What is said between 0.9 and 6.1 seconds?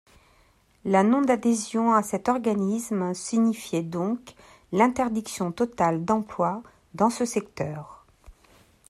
non-adhésion à cet organisme signifiait donc l'interdiction totale